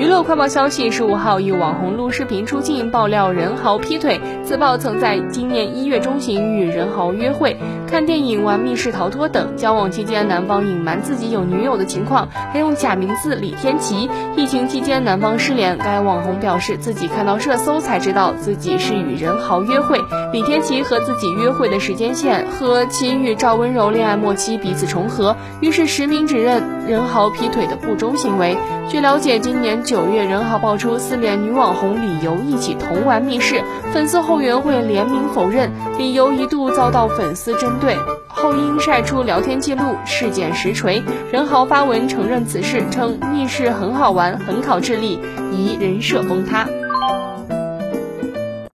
[0.00, 4.18] 娱乐快报消息：十五号，一网红录视频出镜，爆料任豪劈腿。
[4.42, 7.54] 自曝曾在今年一月中旬与任豪约会、
[7.86, 9.54] 看电影、玩密室逃脱等。
[9.58, 14.08] 交往期间，男方隐瞒自己有女友的情况，还用假名字李天琪。
[14.36, 20.00] 疫情期间，男方失联，该网红表示自己看到热搜才知道自己是与任豪约会。
[20.32, 28.56] 李天琪和自己约会的时间线和其与赵温柔恋爱末期彼此重合，于是实名指认任豪劈腿的不忠行为。
[28.90, 33.62] 据了解，今年九月，任豪爆出四连女网红李由一起同玩密室，
[33.92, 37.94] 粉丝后援会联名否认，李由一度遭到粉丝针对，
[38.26, 41.00] 后因晒出聊天记录，事件实锤。
[41.30, 45.20] 任豪发文承认此事，称密室很好玩，很考智力，
[45.52, 46.66] 疑人设崩塌。